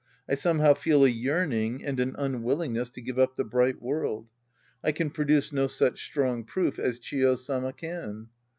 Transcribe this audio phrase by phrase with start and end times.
[0.27, 4.29] I somehow feel a yearning and an unwillingness to give up the bright world.
[4.83, 8.29] I can produce no such strong proof as Chio Sama can.